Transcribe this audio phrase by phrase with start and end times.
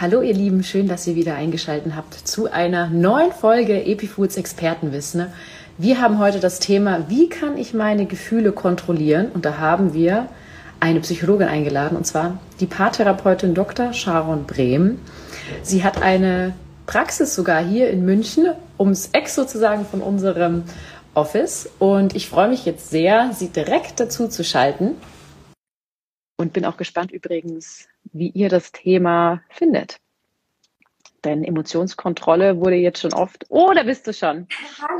[0.00, 5.28] Hallo ihr Lieben, schön, dass ihr wieder eingeschaltet habt zu einer neuen Folge Epifoods Expertenwissen.
[5.78, 9.30] Wir haben heute das Thema, wie kann ich meine Gefühle kontrollieren?
[9.30, 10.28] Und da haben wir
[10.80, 13.92] eine Psychologin eingeladen, und zwar die Paartherapeutin Dr.
[13.92, 14.98] Sharon Brehm.
[15.62, 16.56] Sie hat eine
[16.86, 20.64] Praxis sogar hier in München, ums Eck sozusagen von unserem
[21.14, 21.70] Office.
[21.78, 24.96] Und ich freue mich jetzt sehr, sie direkt dazu zu schalten.
[26.36, 29.98] Und bin auch gespannt übrigens, wie ihr das Thema findet.
[31.24, 33.44] Denn Emotionskontrolle wurde jetzt schon oft.
[33.48, 34.46] Oh, da bist du schon.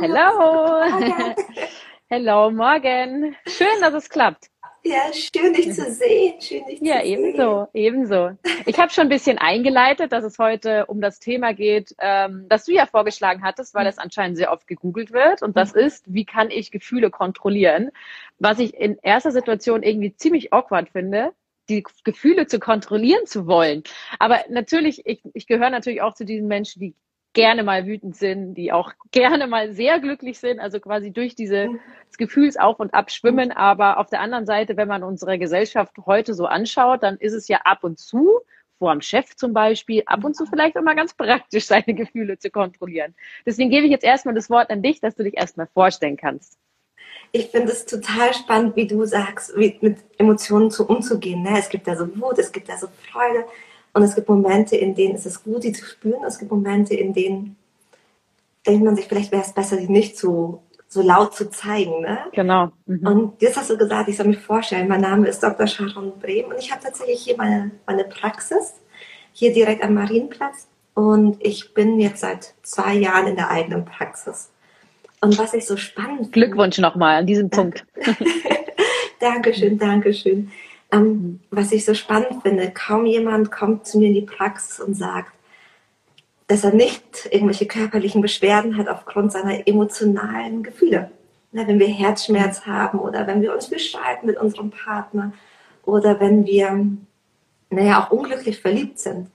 [0.00, 0.82] Hallo.
[0.98, 1.34] Hello.
[2.08, 3.34] Hello, morgen.
[3.46, 4.50] Schön, dass es klappt.
[4.82, 6.41] Ja, schön dich zu sehen.
[6.41, 7.84] Schön dich ja, zu ebenso, sehen.
[7.84, 8.30] ebenso.
[8.66, 12.66] Ich habe schon ein bisschen eingeleitet, dass es heute um das Thema geht, ähm, das
[12.66, 15.42] du ja vorgeschlagen hattest, weil das anscheinend sehr oft gegoogelt wird.
[15.42, 17.91] Und das ist, wie kann ich Gefühle kontrollieren?
[18.38, 21.33] Was ich in erster Situation irgendwie ziemlich awkward finde,
[21.68, 23.82] die Gefühle zu kontrollieren zu wollen.
[24.18, 26.95] Aber natürlich, ich, ich gehöre natürlich auch zu diesen Menschen, die
[27.32, 31.69] gerne mal wütend sind, die auch gerne mal sehr glücklich sind, also quasi durch diese
[32.16, 33.52] Gefühls auf und ab schwimmen.
[33.52, 37.48] Aber auf der anderen Seite, wenn man unsere Gesellschaft heute so anschaut, dann ist es
[37.48, 38.41] ja ab und zu,
[38.78, 42.39] vor dem Chef zum Beispiel, ab und zu vielleicht auch mal ganz praktisch, seine Gefühle
[42.39, 43.14] zu kontrollieren.
[43.44, 46.58] Deswegen gebe ich jetzt erstmal das Wort an dich, dass du dich erstmal vorstellen kannst
[47.34, 51.42] ich finde es total spannend, wie du sagst, wie mit Emotionen zu umzugehen.
[51.42, 51.58] Ne?
[51.58, 53.44] Es gibt da so Wut, es gibt da so Freude
[53.92, 56.22] und es gibt Momente, in denen ist es gut, die zu spüren.
[56.24, 57.56] Es gibt Momente, in denen
[58.64, 62.02] denkt man sich, vielleicht wäre es besser, die nicht so, so laut zu zeigen.
[62.02, 62.18] Ne?
[62.30, 62.70] Genau.
[62.86, 63.05] Mhm.
[63.05, 65.66] Und jetzt hast du gesagt, ich soll mich vorstellen, mein Name ist Dr.
[65.66, 68.74] Sharon Brehm und ich habe tatsächlich hier meine, meine Praxis,
[69.32, 70.68] hier direkt am Marienplatz.
[70.94, 74.50] Und ich bin jetzt seit zwei Jahren in der eigenen Praxis.
[75.25, 76.30] Und was ich so spannend finde.
[76.33, 77.86] Glückwunsch nochmal an diesem Punkt.
[79.20, 80.50] Dankeschön, Dankeschön.
[80.92, 84.95] Ähm, was ich so spannend finde, kaum jemand kommt zu mir in die Praxis und
[84.95, 85.33] sagt,
[86.47, 91.11] dass er nicht irgendwelche körperlichen Beschwerden hat aufgrund seiner emotionalen Gefühle.
[91.52, 95.33] Na, wenn wir Herzschmerz haben oder wenn wir uns beschreiten mit unserem Partner
[95.85, 96.86] oder wenn wir,
[97.70, 99.29] naja, auch unglücklich verliebt sind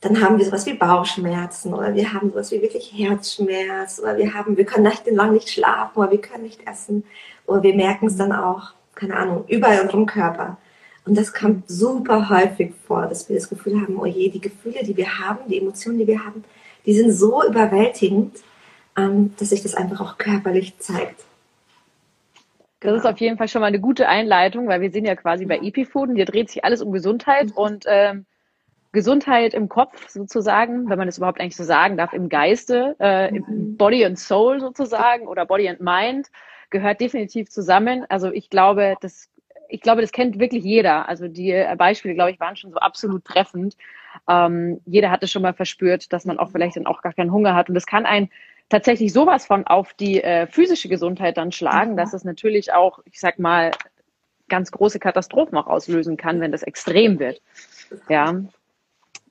[0.00, 4.34] dann haben wir sowas wie Bauchschmerzen oder wir haben sowas wie wirklich Herzschmerz oder wir
[4.34, 7.04] haben, wir können nächtelang nicht schlafen oder wir können nicht essen
[7.46, 10.58] oder wir merken es dann auch, keine Ahnung, überall in unserem Körper.
[11.06, 14.82] Und das kommt super häufig vor, dass wir das Gefühl haben, oh je, die Gefühle,
[14.82, 16.44] die wir haben, die Emotionen, die wir haben,
[16.84, 18.36] die sind so überwältigend,
[18.96, 21.24] ähm, dass sich das einfach auch körperlich zeigt.
[22.80, 25.46] Das ist auf jeden Fall schon mal eine gute Einleitung, weil wir sind ja quasi
[25.46, 27.56] bei Epifood und hier dreht sich alles um Gesundheit mhm.
[27.56, 28.26] und ähm,
[28.96, 33.28] Gesundheit im Kopf sozusagen, wenn man es überhaupt eigentlich so sagen darf, im Geiste, äh,
[33.28, 33.76] im mhm.
[33.76, 36.28] Body and Soul sozusagen oder Body and Mind
[36.70, 38.06] gehört definitiv zusammen.
[38.08, 39.28] Also ich glaube, das,
[39.68, 41.10] ich glaube, das kennt wirklich jeder.
[41.10, 43.76] Also die Beispiele, glaube ich, waren schon so absolut treffend.
[44.28, 47.54] Ähm, jeder hatte schon mal verspürt, dass man auch vielleicht dann auch gar keinen Hunger
[47.54, 47.68] hat.
[47.68, 48.30] Und das kann einen
[48.70, 51.96] tatsächlich sowas von auf die äh, physische Gesundheit dann schlagen, mhm.
[51.98, 53.72] dass es natürlich auch, ich sag mal,
[54.48, 57.42] ganz große Katastrophen auch auslösen kann, wenn das extrem wird.
[58.08, 58.34] Ja,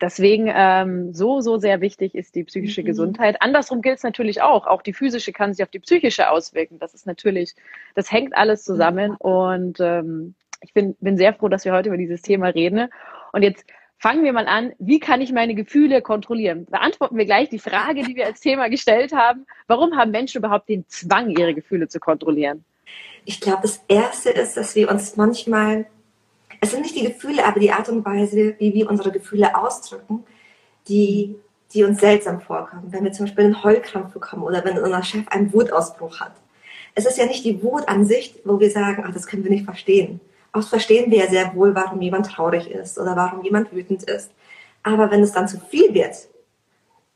[0.02, 2.88] Deswegen ähm, so, so sehr wichtig ist die psychische mhm.
[2.88, 3.42] Gesundheit.
[3.42, 4.68] Andersrum gilt es natürlich auch.
[4.68, 6.80] Auch die physische kann sich auf die psychische auswirken.
[6.80, 7.56] Das ist natürlich,
[7.94, 9.12] das hängt alles zusammen.
[9.12, 9.18] Mhm.
[9.18, 12.90] Und ähm, ich bin, bin sehr froh, dass wir heute über dieses Thema reden.
[13.32, 13.66] Und jetzt
[13.98, 14.74] fangen wir mal an.
[14.80, 16.66] Wie kann ich meine Gefühle kontrollieren?
[16.66, 19.46] Beantworten wir gleich die Frage, die wir als Thema gestellt haben.
[19.68, 22.66] Warum haben Menschen überhaupt den Zwang, ihre Gefühle zu kontrollieren?
[23.24, 25.86] Ich glaube, das Erste ist, dass wir uns manchmal
[26.66, 30.24] es sind nicht die Gefühle, aber die Art und Weise, wie wir unsere Gefühle ausdrücken,
[30.88, 31.36] die,
[31.74, 32.88] die uns seltsam vorkommen.
[32.88, 36.34] Wenn wir zum Beispiel einen Heulkrampf bekommen oder wenn unser Chef einen Wutausbruch hat.
[36.96, 39.52] Es ist ja nicht die Wut an sich, wo wir sagen, ach, das können wir
[39.52, 40.20] nicht verstehen.
[40.54, 44.32] Oft verstehen wir ja sehr wohl, warum jemand traurig ist oder warum jemand wütend ist.
[44.82, 46.16] Aber wenn es dann zu viel wird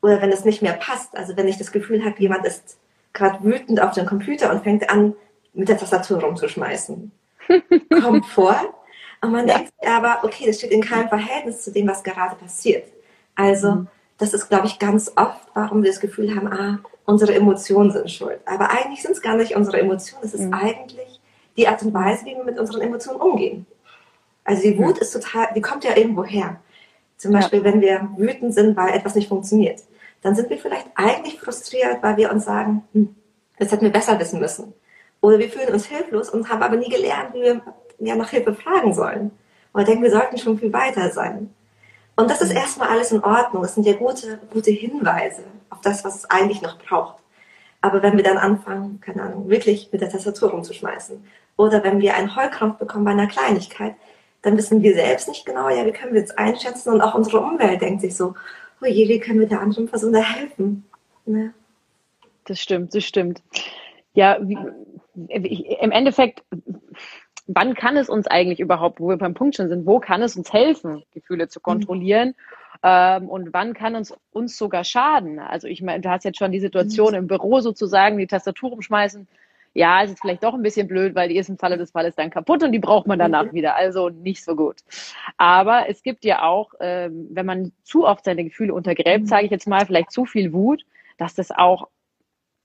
[0.00, 2.78] oder wenn es nicht mehr passt, also wenn ich das Gefühl habe, jemand ist
[3.12, 5.14] gerade wütend auf den Computer und fängt an,
[5.54, 7.10] mit der Tastatur rumzuschmeißen,
[8.02, 8.79] kommt vor,
[9.22, 9.58] und man ja.
[9.58, 12.84] denkt aber, okay, das steht in keinem Verhältnis zu dem, was gerade passiert.
[13.34, 13.88] Also, mhm.
[14.18, 18.10] das ist, glaube ich, ganz oft, warum wir das Gefühl haben, ah, unsere Emotionen sind
[18.10, 18.40] schuld.
[18.46, 20.54] Aber eigentlich sind es gar nicht unsere Emotionen, es ist mhm.
[20.54, 21.20] eigentlich
[21.56, 23.66] die Art und Weise, wie wir mit unseren Emotionen umgehen.
[24.44, 25.02] Also die Wut mhm.
[25.02, 26.60] ist total, die kommt ja irgendwo her.
[27.16, 27.64] Zum Beispiel, ja.
[27.66, 29.82] wenn wir wütend sind, weil etwas nicht funktioniert,
[30.22, 33.14] dann sind wir vielleicht eigentlich frustriert, weil wir uns sagen, hm,
[33.58, 34.72] das hätten wir besser wissen müssen.
[35.20, 37.62] Oder wir fühlen uns hilflos und haben aber nie gelernt, wie wir
[38.06, 39.30] ja nach Hilfe fragen sollen.
[39.72, 41.50] Und denken, wir sollten schon viel weiter sein.
[42.16, 43.62] Und das ist erstmal alles in Ordnung.
[43.62, 47.16] Das sind ja gute, gute Hinweise auf das, was es eigentlich noch braucht.
[47.80, 51.24] Aber wenn wir dann anfangen, keine Ahnung, wirklich mit der Tastatur rumzuschmeißen,
[51.56, 53.94] oder wenn wir einen Heulkrampf bekommen bei einer Kleinigkeit,
[54.42, 57.40] dann wissen wir selbst nicht genau, ja, wie können wir jetzt einschätzen und auch unsere
[57.40, 58.34] Umwelt denkt sich so,
[58.80, 60.84] oh je, wie können wir der anderen Person da helfen?
[61.26, 61.52] Ne?
[62.44, 63.42] Das stimmt, das stimmt.
[64.14, 64.58] Ja, wie,
[65.14, 66.42] im Endeffekt,
[67.54, 70.36] wann kann es uns eigentlich überhaupt, wo wir beim Punkt schon sind, wo kann es
[70.36, 72.28] uns helfen, Gefühle zu kontrollieren?
[72.28, 72.34] Mhm.
[72.82, 75.38] Ähm, und wann kann uns uns sogar schaden?
[75.38, 77.18] Also ich meine, du hast jetzt schon die Situation mhm.
[77.18, 79.26] im Büro sozusagen, die Tastatur umschmeißen,
[79.72, 82.16] ja, es ist vielleicht doch ein bisschen blöd, weil die ist im Falle des Falles
[82.16, 83.52] dann kaputt und die braucht man danach mhm.
[83.52, 83.76] wieder.
[83.76, 84.80] Also nicht so gut.
[85.36, 89.50] Aber es gibt ja auch, ähm, wenn man zu oft seine Gefühle untergräbt, sage ich
[89.50, 90.84] jetzt mal, vielleicht zu viel Wut,
[91.18, 91.88] dass das auch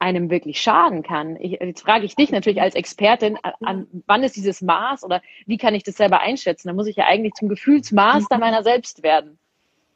[0.06, 1.36] einem wirklich schaden kann.
[1.40, 5.22] Ich, jetzt frage ich dich natürlich als Expertin, an, an, wann ist dieses Maß oder
[5.48, 6.68] wie kann ich das selber einschätzen?
[6.68, 9.40] Da muss ich ja eigentlich zum Gefühlsmaster meiner selbst werden.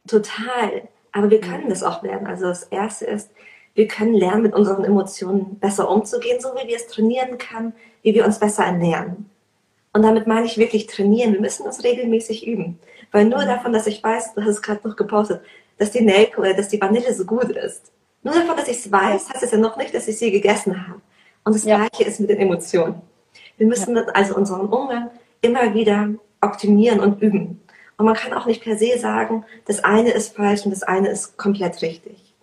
[0.08, 0.88] Total.
[1.12, 2.26] Aber wir können das auch werden.
[2.26, 3.30] Also das Erste ist,
[3.76, 8.16] wir können lernen, mit unseren Emotionen besser umzugehen, so wie wir es trainieren können, wie
[8.16, 9.30] wir uns besser ernähren.
[9.94, 11.34] Und damit meine ich wirklich trainieren.
[11.34, 12.80] Wir müssen das regelmäßig üben.
[13.12, 15.42] Weil nur davon, dass ich weiß, du hast es gerade noch gepostet,
[15.78, 17.92] dass die Nelke oder dass die Vanille so gut ist.
[18.24, 20.88] Nur davon, dass ich es weiß, heißt es ja noch nicht, dass ich sie gegessen
[20.88, 21.02] habe.
[21.44, 21.78] Und das ja.
[21.78, 23.02] Gleiche ist mit den Emotionen.
[23.58, 24.04] Wir müssen ja.
[24.14, 25.10] also unseren Umgang
[25.42, 26.10] immer wieder
[26.42, 27.62] optimieren und üben.
[27.98, 31.10] Und man kann auch nicht per se sagen, das eine ist falsch und das eine
[31.10, 32.34] ist komplett richtig.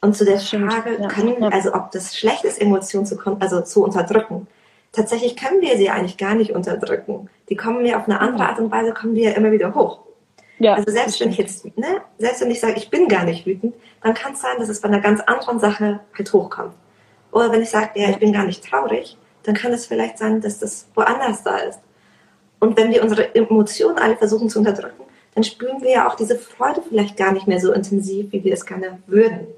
[0.00, 1.08] Und zu der Frage, ja.
[1.08, 4.48] können, also ob das schlecht ist, Emotionen zu, also zu unterdrücken.
[4.92, 7.30] Tatsächlich können wir sie eigentlich gar nicht unterdrücken.
[7.48, 10.00] Die kommen ja auf eine andere Art und Weise, kommen die ja immer wieder hoch.
[10.58, 13.44] Ja, also selbst wenn ich jetzt, ne, selbst wenn ich sage, ich bin gar nicht
[13.44, 16.74] wütend, dann kann es sein, dass es bei einer ganz anderen Sache halt hochkommt.
[17.32, 20.40] Oder wenn ich sage, ja, ich bin gar nicht traurig, dann kann es vielleicht sein,
[20.40, 21.80] dass das woanders da ist.
[22.60, 25.04] Und wenn wir unsere Emotionen alle versuchen zu unterdrücken,
[25.34, 28.54] dann spüren wir ja auch diese Freude vielleicht gar nicht mehr so intensiv, wie wir
[28.54, 29.48] es gerne würden.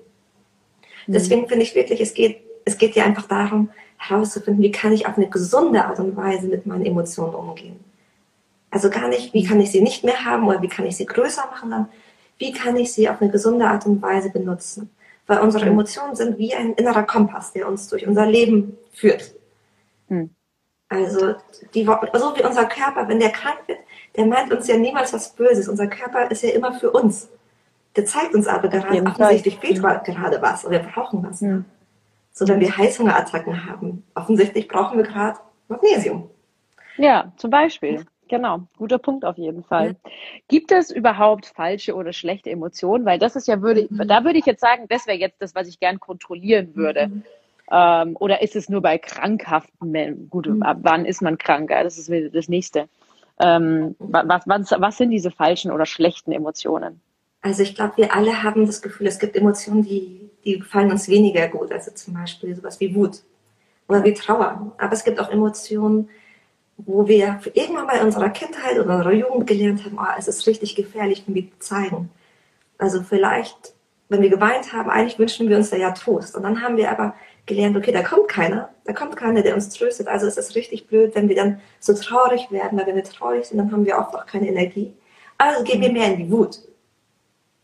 [1.06, 1.12] Mhm.
[1.12, 5.06] Deswegen finde ich wirklich, es geht, es geht ja einfach darum, herauszufinden, wie kann ich
[5.06, 7.78] auf eine gesunde Art und Weise mit meinen Emotionen umgehen.
[8.76, 11.06] Also gar nicht, wie kann ich sie nicht mehr haben oder wie kann ich sie
[11.06, 11.88] größer machen, dann
[12.36, 14.90] wie kann ich sie auf eine gesunde Art und Weise benutzen.
[15.26, 15.70] Weil unsere mhm.
[15.70, 19.32] Emotionen sind wie ein innerer Kompass, der uns durch unser Leben führt.
[20.08, 20.28] Mhm.
[20.90, 21.36] Also,
[21.72, 23.78] die, so wie unser Körper, wenn der krank wird,
[24.14, 25.70] der meint uns ja niemals was Böses.
[25.70, 27.30] Unser Körper ist ja immer für uns.
[27.96, 30.02] Der zeigt uns aber gerade, offensichtlich fehlt mhm.
[30.04, 31.40] gerade was oder wir brauchen was.
[31.40, 31.64] Mhm.
[32.30, 36.28] So, wenn wir Heißhungerattacken haben, offensichtlich brauchen wir gerade Magnesium.
[36.98, 38.04] Ja, zum Beispiel.
[38.28, 39.96] Genau, guter Punkt auf jeden Fall.
[40.04, 40.10] Ja.
[40.48, 43.04] Gibt es überhaupt falsche oder schlechte Emotionen?
[43.04, 44.08] Weil das ist ja, würde, mhm.
[44.08, 47.08] da würde ich jetzt sagen, das wäre jetzt das, was ich gern kontrollieren würde.
[47.08, 47.22] Mhm.
[47.70, 50.62] Ähm, oder ist es nur bei krankhaften Gut, mhm.
[50.62, 51.70] ab wann ist man krank?
[51.70, 52.88] Das ist das nächste.
[53.38, 57.00] Ähm, was, was, was sind diese falschen oder schlechten Emotionen?
[57.42, 61.08] Also ich glaube, wir alle haben das Gefühl, es gibt Emotionen, die, die gefallen uns
[61.08, 61.70] weniger gut.
[61.70, 63.22] Also zum Beispiel sowas wie Wut
[63.88, 64.74] oder wie Trauer.
[64.78, 66.08] Aber es gibt auch Emotionen,
[66.78, 70.46] wo wir irgendwann mal in unserer Kindheit oder unserer Jugend gelernt haben, oh, es ist
[70.46, 72.10] richtig gefährlich, wenn wir zeigen.
[72.78, 73.74] Also vielleicht,
[74.08, 76.36] wenn wir geweint haben, eigentlich wünschen wir uns da ja Trost.
[76.36, 77.14] Und dann haben wir aber
[77.46, 80.08] gelernt, okay, da kommt keiner, da kommt keiner, der uns tröstet.
[80.08, 83.46] Also es ist richtig blöd, wenn wir dann so traurig werden, weil wenn wir traurig
[83.46, 84.92] sind, dann haben wir oft auch keine Energie.
[85.38, 86.60] Also gehen wir mehr in die Wut.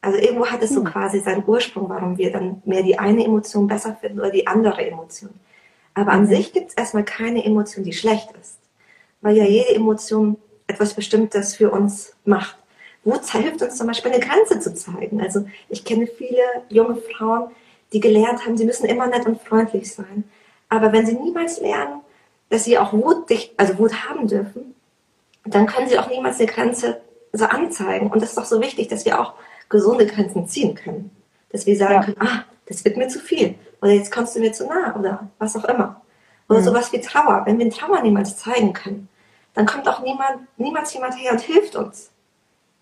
[0.00, 0.84] Also irgendwo hat es so hm.
[0.84, 4.84] quasi seinen Ursprung, warum wir dann mehr die eine Emotion besser finden oder die andere
[4.84, 5.30] Emotion.
[5.94, 6.26] Aber an mhm.
[6.26, 8.58] sich gibt es erstmal keine Emotion, die schlecht ist.
[9.22, 10.36] Weil ja jede Emotion
[10.66, 12.56] etwas Bestimmtes für uns macht.
[13.04, 15.20] Wut hilft uns zum Beispiel eine Grenze zu zeigen.
[15.20, 17.50] Also ich kenne viele junge Frauen,
[17.92, 20.24] die gelernt haben, sie müssen immer nett und freundlich sein.
[20.68, 22.00] Aber wenn sie niemals lernen,
[22.48, 23.26] dass sie auch Wut,
[23.56, 24.74] also Wut haben dürfen,
[25.44, 27.00] dann können sie auch niemals eine Grenze
[27.32, 28.10] so anzeigen.
[28.10, 29.34] Und das ist doch so wichtig, dass wir auch
[29.68, 31.10] gesunde Grenzen ziehen können.
[31.50, 32.02] Dass wir sagen ja.
[32.02, 33.56] können, ah, das wird mir zu viel.
[33.80, 36.00] Oder jetzt kommst du mir zu nah oder was auch immer.
[36.48, 36.64] Oder mhm.
[36.64, 37.42] sowas wie Trauer.
[37.46, 39.08] Wenn wir Trauer niemals zeigen können,
[39.54, 42.10] dann kommt auch niemand, niemals jemand her und hilft uns.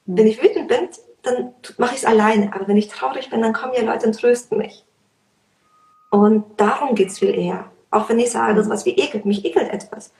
[0.06, 0.18] Mhm.
[0.18, 0.88] Wenn ich wütend bin,
[1.22, 2.52] dann mache ich es alleine.
[2.54, 4.84] Aber wenn ich traurig bin, dann kommen ja Leute und trösten mich.
[6.10, 7.70] Und darum geht es viel eher.
[7.90, 8.64] Auch wenn ich sage, mhm.
[8.64, 10.12] sowas wie ekelt, mich ekelt etwas.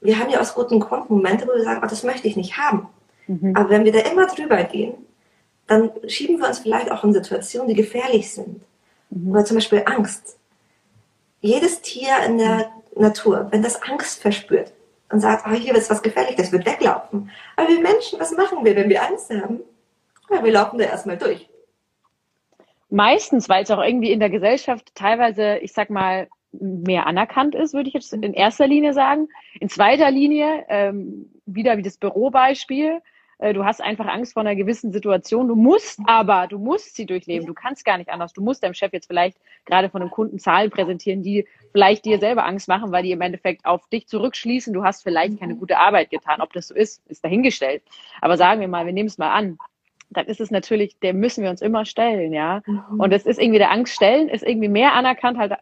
[0.00, 2.58] Wir haben ja aus gutem Grund Momente, wo wir sagen, oh, das möchte ich nicht
[2.58, 2.88] haben.
[3.26, 3.56] Mhm.
[3.56, 4.94] Aber wenn wir da immer drüber gehen,
[5.66, 8.60] dann schieben wir uns vielleicht auch in Situationen, die gefährlich sind.
[9.10, 9.30] Mhm.
[9.30, 10.36] Oder zum Beispiel Angst.
[11.40, 14.72] Jedes Tier in der Natur, wenn das Angst verspürt
[15.10, 17.30] und sagt, oh, hier ist was gefährlich, das wird weglaufen.
[17.56, 19.60] Aber wir Menschen, was machen wir, wenn wir Angst haben?
[20.30, 21.48] Ja, wir laufen da erstmal durch.
[22.90, 27.74] Meistens, weil es auch irgendwie in der Gesellschaft teilweise, ich sag mal, mehr anerkannt ist,
[27.74, 29.28] würde ich jetzt in erster Linie sagen.
[29.60, 33.00] In zweiter Linie, ähm, wieder wie das Bürobeispiel,
[33.38, 35.48] du hast einfach Angst vor einer gewissen Situation.
[35.48, 37.46] Du musst aber, du musst sie durchleben.
[37.46, 38.32] Du kannst gar nicht anders.
[38.32, 42.18] Du musst deinem Chef jetzt vielleicht gerade von einem Kunden Zahlen präsentieren, die vielleicht dir
[42.18, 44.72] selber Angst machen, weil die im Endeffekt auf dich zurückschließen.
[44.72, 46.40] Du hast vielleicht keine gute Arbeit getan.
[46.40, 47.82] Ob das so ist, ist dahingestellt.
[48.20, 49.58] Aber sagen wir mal, wir nehmen es mal an
[50.10, 52.62] dann ist es natürlich, der müssen wir uns immer stellen, ja.
[52.66, 53.00] Mhm.
[53.00, 55.54] Und es ist irgendwie der Angst stellen, ist irgendwie mehr anerkannt halt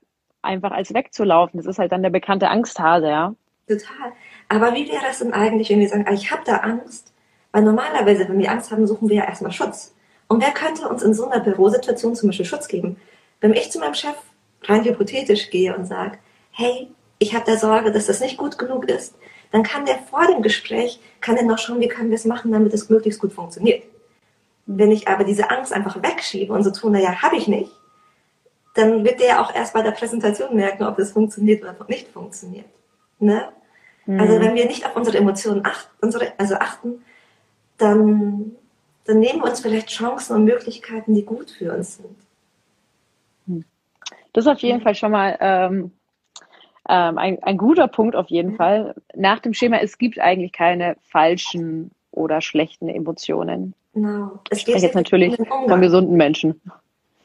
[0.43, 1.59] einfach als wegzulaufen.
[1.59, 3.35] Das ist halt dann der bekannte Angsthase, ja.
[3.69, 4.13] Total.
[4.49, 7.12] Aber wie wäre es denn eigentlich, wenn wir sagen, ah, ich habe da Angst?
[7.53, 9.95] Weil normalerweise, wenn wir Angst haben, suchen wir ja erstmal Schutz.
[10.27, 12.97] Und wer könnte uns in so einer Bürosituation zum Beispiel Schutz geben?
[13.41, 14.17] Wenn ich zu meinem Chef
[14.65, 16.19] rein hypothetisch gehe und sage,
[16.51, 19.15] hey, ich habe da Sorge, dass das nicht gut genug ist,
[19.51, 22.51] dann kann der vor dem Gespräch, kann er noch schauen, wie können wir es machen,
[22.53, 23.85] damit es möglichst gut funktioniert.
[24.65, 27.71] Wenn ich aber diese Angst einfach wegschiebe und so tue, naja, habe ich nicht,
[28.75, 32.67] dann wird der auch erst bei der Präsentation merken, ob das funktioniert oder nicht funktioniert.
[33.19, 33.49] Ne?
[34.07, 34.21] Mhm.
[34.21, 37.05] Also wenn wir nicht auf unsere Emotionen achten, unsere, also achten,
[37.83, 38.53] dann,
[39.05, 42.17] dann nehmen wir uns vielleicht Chancen und Möglichkeiten, die gut für uns sind.
[43.47, 43.65] Hm.
[44.33, 45.93] Das ist auf jeden Fall schon mal ähm,
[46.89, 48.57] ähm, ein, ein guter Punkt auf jeden.
[48.57, 48.95] Fall.
[49.15, 53.75] Nach dem Schema, es gibt eigentlich keine falschen oder schlechten Emotionen.
[53.95, 54.41] Genau.
[54.51, 56.61] Es ich spreche jetzt natürlich um von gesunden Menschen.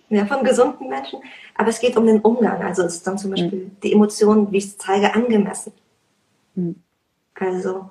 [0.10, 1.20] Ja, von gesunden Menschen.
[1.56, 2.62] Aber es geht um den Umgang.
[2.62, 3.78] Also es ist dann zum Beispiel mhm.
[3.84, 5.74] die Emotionen, wie ich es zeige, angemessen.
[6.56, 6.76] Mhm.
[7.36, 7.90] Also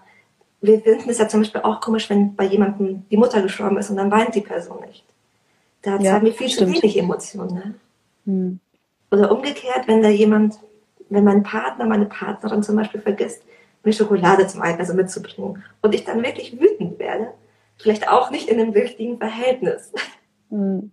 [0.61, 3.91] wir finden es ja zum Beispiel auch komisch, wenn bei jemandem die Mutter gestorben ist
[3.91, 5.05] und dann weint die Person nicht.
[5.83, 7.55] Da ja, zeigen wir viel zu wenig Emotionen.
[7.55, 7.75] Ne?
[8.25, 8.61] Mhm.
[9.11, 10.59] Oder umgekehrt, wenn da jemand,
[11.09, 13.43] wenn mein Partner, meine Partnerin zum Beispiel vergisst,
[13.85, 17.33] mir Schokolade zum Essen also mitzubringen und ich dann wirklich wütend werde,
[17.77, 19.93] vielleicht auch nicht in einem richtigen Verhältnis.
[20.51, 20.91] Mhm.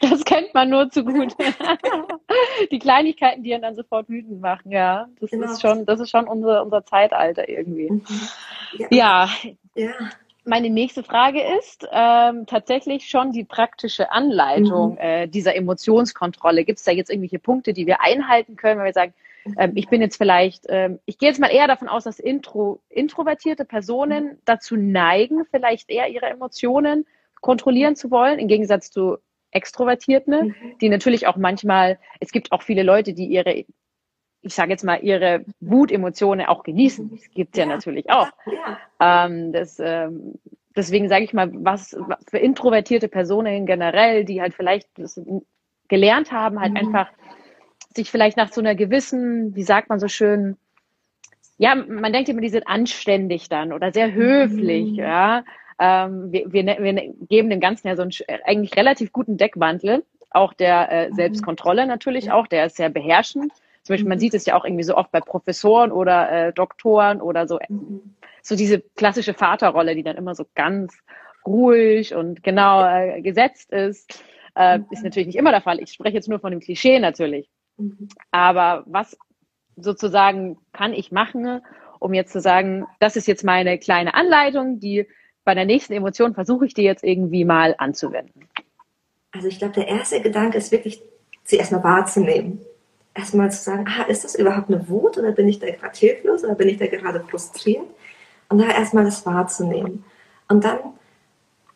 [0.10, 1.36] Das kennt man nur zu gut.
[2.70, 5.08] die Kleinigkeiten, die einen dann sofort wütend machen, ja.
[5.20, 5.50] Das genau.
[5.50, 7.90] ist schon, das ist schon unser, unser Zeitalter irgendwie.
[7.90, 8.02] Mhm.
[8.78, 8.86] Ja.
[8.90, 9.28] ja.
[9.74, 9.92] ja.
[10.44, 14.98] Meine nächste Frage ist ähm, tatsächlich schon die praktische Anleitung mhm.
[14.98, 16.64] äh, dieser Emotionskontrolle.
[16.64, 19.12] Gibt es da jetzt irgendwelche Punkte, die wir einhalten können, wenn wir sagen,
[19.58, 22.80] ähm, ich bin jetzt vielleicht, ähm, ich gehe jetzt mal eher davon aus, dass intro,
[22.88, 24.38] introvertierte Personen mhm.
[24.46, 27.06] dazu neigen, vielleicht eher ihre Emotionen
[27.40, 29.18] kontrollieren zu wollen, im Gegensatz zu
[29.50, 30.78] Extrovertierten, mhm.
[30.80, 33.64] die natürlich auch manchmal, es gibt auch viele Leute, die ihre,
[34.42, 37.10] ich sage jetzt mal, ihre Wutemotionen auch genießen.
[37.10, 38.28] Das gibt's ja, ja natürlich auch.
[38.46, 39.26] Ja.
[39.26, 40.34] Ähm, das, ähm,
[40.76, 41.96] deswegen sage ich mal, was
[42.28, 44.88] für introvertierte Personen generell, die halt vielleicht
[45.88, 46.78] gelernt haben, halt mhm.
[46.78, 47.10] einfach
[47.94, 50.56] sich vielleicht nach so einer gewissen, wie sagt man so schön,
[51.58, 54.94] ja, man denkt immer, die sind anständig dann oder sehr höflich, mhm.
[54.94, 55.44] ja.
[55.80, 58.12] Ähm, wir, wir, wir, geben dem Ganzen ja so einen
[58.44, 61.14] eigentlich relativ guten Deckmantel, auch der äh, mhm.
[61.14, 63.52] Selbstkontrolle natürlich auch, der ist sehr beherrschend.
[63.82, 64.20] Zum Beispiel, man mhm.
[64.20, 68.14] sieht es ja auch irgendwie so oft bei Professoren oder äh, Doktoren oder so, mhm.
[68.42, 70.96] so diese klassische Vaterrolle, die dann immer so ganz
[71.46, 74.22] ruhig und genau äh, gesetzt ist,
[74.54, 75.80] äh, ist natürlich nicht immer der Fall.
[75.80, 77.48] Ich spreche jetzt nur von dem Klischee natürlich.
[78.30, 79.16] Aber was
[79.76, 81.62] sozusagen kann ich machen,
[81.98, 85.06] um jetzt zu sagen, das ist jetzt meine kleine Anleitung, die
[85.44, 88.48] bei der nächsten Emotion versuche ich die jetzt irgendwie mal anzuwenden?
[89.32, 91.02] Also ich glaube, der erste Gedanke ist wirklich,
[91.44, 92.60] sie erstmal wahrzunehmen.
[93.14, 96.44] Erstmal zu sagen, ah, ist das überhaupt eine Wut oder bin ich da gerade hilflos
[96.44, 97.86] oder bin ich da gerade frustriert?
[98.48, 100.04] Und da erstmal das wahrzunehmen.
[100.48, 100.78] Und dann,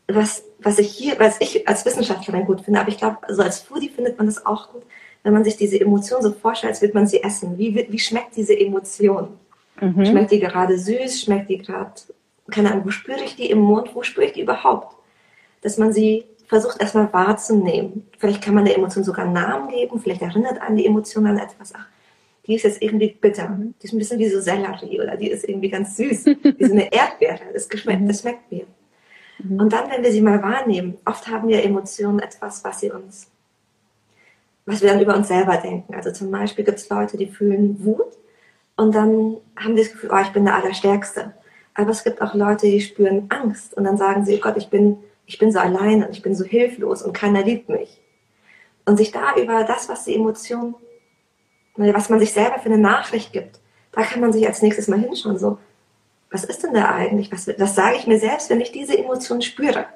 [0.08, 3.60] was, was ich hier, was ich als Wissenschaftlerin gut finde, aber ich glaube, also als
[3.60, 4.82] Foodie findet man das auch gut,
[5.22, 7.56] wenn man sich diese Emotion so vorstellt, als würde man sie essen.
[7.58, 9.38] Wie, wie schmeckt diese Emotion?
[9.80, 10.04] Mhm.
[10.04, 11.22] Schmeckt die gerade süß?
[11.22, 11.92] Schmeckt die gerade
[12.50, 14.96] keine Ahnung, wo spüre ich die im Mund, wo spüre ich die überhaupt?
[15.62, 18.06] Dass man sie versucht erstmal wahrzunehmen.
[18.18, 21.38] Vielleicht kann man der Emotion sogar einen Namen geben, vielleicht erinnert an die Emotion an
[21.38, 21.72] etwas.
[21.74, 21.86] Ach,
[22.46, 25.48] die ist jetzt irgendwie bitter, die ist ein bisschen wie so Sellerie oder die ist
[25.48, 28.66] irgendwie ganz süß, wie so eine Erdbeere, das, geschmeckt, das schmeckt mir.
[29.38, 29.60] Mhm.
[29.60, 33.30] Und dann, wenn wir sie mal wahrnehmen, oft haben wir Emotionen etwas, was sie uns,
[34.66, 35.94] was wir dann über uns selber denken.
[35.94, 38.18] Also zum Beispiel gibt es Leute, die fühlen Wut
[38.76, 41.32] und dann haben die das Gefühl, oh, ich bin der Allerstärkste.
[41.74, 44.68] Aber es gibt auch Leute, die spüren Angst und dann sagen sie, oh Gott, ich
[44.68, 48.00] bin, ich bin so allein und ich bin so hilflos und keiner liebt mich.
[48.84, 50.74] Und sich da über das, was die Emotion,
[51.76, 53.60] was man sich selber für eine Nachricht gibt,
[53.92, 55.58] da kann man sich als nächstes mal hinschauen, so,
[56.30, 57.30] was ist denn da eigentlich?
[57.30, 59.86] Was, was sage ich mir selbst, wenn ich diese Emotion spüre?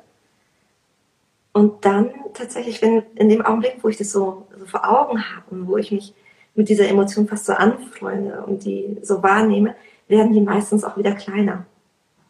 [1.52, 5.42] Und dann tatsächlich, wenn in dem Augenblick, wo ich das so, so vor Augen habe
[5.50, 6.14] und wo ich mich
[6.54, 9.74] mit dieser Emotion fast so anfreunde und die so wahrnehme,
[10.08, 11.66] werden die meistens auch wieder kleiner.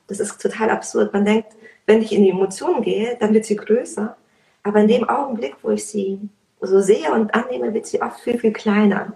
[0.07, 1.13] Das ist total absurd.
[1.13, 1.49] Man denkt,
[1.87, 4.17] wenn ich in die Emotionen gehe, dann wird sie größer.
[4.63, 6.19] Aber in dem Augenblick, wo ich sie
[6.61, 9.13] so sehe und annehme, wird sie oft viel, viel kleiner.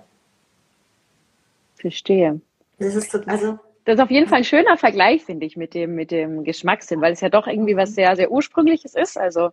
[1.77, 2.41] Verstehe.
[2.79, 5.75] Das ist so, also das ist auf jeden Fall ein schöner Vergleich, finde ich, mit
[5.75, 9.51] dem, mit dem Geschmackssinn, weil es ja doch irgendwie was sehr, sehr Ursprüngliches ist, also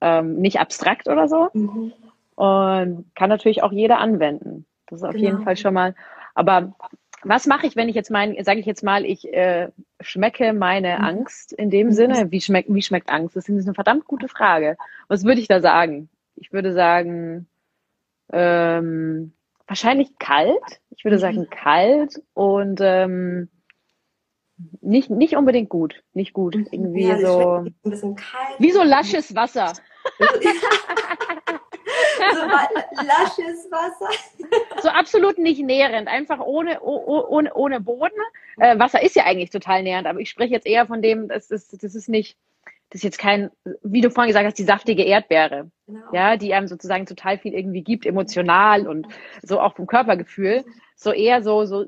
[0.00, 1.48] ähm, nicht abstrakt oder so.
[1.52, 1.92] Mhm.
[2.36, 4.64] Und kann natürlich auch jeder anwenden.
[4.86, 5.24] Das ist auf genau.
[5.24, 5.94] jeden Fall schon mal.
[6.34, 6.74] Aber
[7.24, 9.68] was mache ich, wenn ich jetzt mein, sage ich jetzt mal, ich äh,
[10.00, 11.04] schmecke meine mhm.
[11.04, 11.92] Angst in dem mhm.
[11.92, 12.30] Sinne?
[12.30, 13.36] Wie schmeckt, wie schmeckt Angst?
[13.36, 14.76] Das ist eine verdammt gute Frage.
[15.08, 16.08] Was würde ich da sagen?
[16.36, 17.46] Ich würde sagen,
[18.32, 19.32] ähm,
[19.66, 20.80] wahrscheinlich kalt.
[20.96, 21.20] Ich würde mhm.
[21.20, 23.48] sagen kalt und ähm,
[24.80, 26.02] nicht, nicht unbedingt gut.
[26.12, 26.54] Nicht gut.
[26.54, 27.64] Irgendwie ja, so.
[27.64, 28.58] Ein bisschen kalt.
[28.58, 29.72] Wie so lasches Wasser.
[32.16, 34.10] so lasches Wasser.
[34.82, 38.18] So absolut nicht nährend, einfach ohne, ohne, ohne Boden.
[38.58, 41.50] Äh, Wasser ist ja eigentlich total nährend, aber ich spreche jetzt eher von dem, das
[41.50, 42.36] ist, das ist nicht,
[42.90, 43.50] das ist jetzt kein,
[43.82, 45.70] wie du vorhin gesagt hast, die saftige Erdbeere.
[45.86, 46.00] Genau.
[46.12, 49.08] Ja, die einem sozusagen total viel irgendwie gibt, emotional und
[49.42, 50.64] so auch vom Körpergefühl.
[50.96, 51.84] So eher so, so,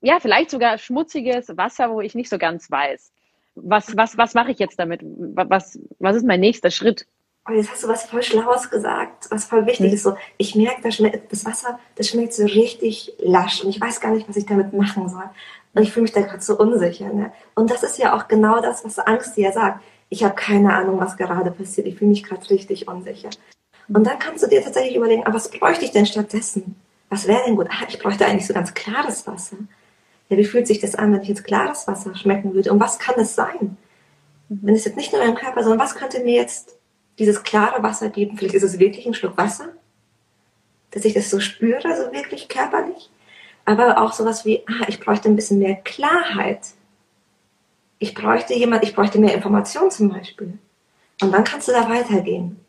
[0.00, 3.12] ja, vielleicht sogar schmutziges Wasser, wo ich nicht so ganz weiß.
[3.54, 5.00] Was, was, was mache ich jetzt damit?
[5.02, 7.06] Was, was ist mein nächster Schritt?
[7.48, 9.94] Oh, jetzt hast du was voll Schlaues gesagt, was voll wichtig hm.
[9.94, 10.02] ist.
[10.02, 11.00] So, ich merke, das,
[11.30, 14.72] das Wasser, das schmeckt so richtig lasch und ich weiß gar nicht, was ich damit
[14.72, 15.28] machen soll.
[15.74, 17.12] Und ich fühle mich da gerade so unsicher.
[17.12, 17.32] Ne?
[17.54, 19.82] Und das ist ja auch genau das, was Angst dir sagt.
[20.08, 21.86] Ich habe keine Ahnung, was gerade passiert.
[21.86, 23.30] Ich fühle mich gerade richtig unsicher.
[23.88, 26.76] Und dann kannst du dir tatsächlich überlegen, aber was bräuchte ich denn stattdessen?
[27.10, 27.68] Was wäre denn gut?
[27.70, 29.56] Ah, ich bräuchte eigentlich so ganz klares Wasser.
[30.28, 32.72] Ja, wie fühlt sich das an, wenn ich jetzt klares Wasser schmecken würde?
[32.72, 33.76] Und was kann es sein?
[34.48, 36.75] Wenn es jetzt nicht nur im Körper, sondern was könnte mir jetzt
[37.18, 38.36] dieses klare Wasser geben.
[38.36, 39.68] Vielleicht ist es wirklich ein Schluck Wasser,
[40.90, 43.10] dass ich das so spüre, so wirklich körperlich.
[43.64, 46.60] Aber auch sowas wie, ah, ich bräuchte ein bisschen mehr Klarheit.
[47.98, 50.58] Ich bräuchte jemand, ich bräuchte mehr Information zum Beispiel.
[51.20, 52.60] Und dann kannst du da weitergehen.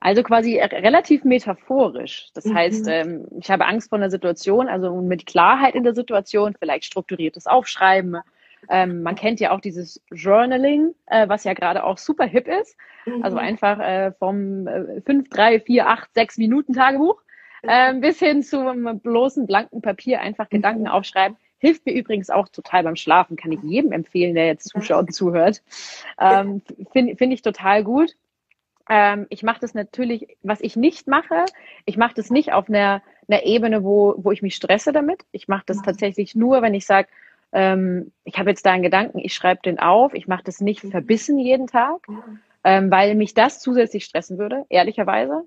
[0.00, 2.28] Also quasi relativ metaphorisch.
[2.32, 2.54] Das mhm.
[2.54, 6.84] heißt, ähm, ich habe Angst vor einer Situation, also mit Klarheit in der Situation, vielleicht
[6.84, 8.18] strukturiertes Aufschreiben,
[8.68, 12.76] ähm, man kennt ja auch dieses Journaling, äh, was ja gerade auch super hip ist.
[13.06, 13.22] Mhm.
[13.22, 17.22] Also einfach äh, vom äh, 5, 3, 4, 8, 6 Minuten Tagebuch
[17.62, 20.56] äh, bis hin zum bloßen blanken Papier einfach mhm.
[20.56, 21.36] Gedanken aufschreiben.
[21.58, 25.12] Hilft mir übrigens auch total beim Schlafen, kann ich jedem empfehlen, der jetzt zuschaut und
[25.12, 25.62] zuhört.
[26.20, 26.62] Ähm,
[26.92, 28.14] Finde find ich total gut.
[28.88, 31.44] Ähm, ich mache das natürlich, was ich nicht mache,
[31.84, 35.24] ich mache das nicht auf einer, einer Ebene, wo, wo ich mich stresse damit.
[35.32, 35.82] Ich mache das mhm.
[35.82, 37.08] tatsächlich nur, wenn ich sage,
[37.52, 40.80] ähm, ich habe jetzt da einen Gedanken, ich schreibe den auf, ich mache das nicht
[40.80, 42.06] verbissen jeden Tag,
[42.64, 45.44] ähm, weil mich das zusätzlich stressen würde, ehrlicherweise.